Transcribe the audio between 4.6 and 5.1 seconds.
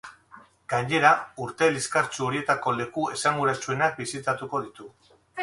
ditu.